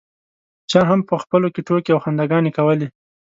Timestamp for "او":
1.93-2.01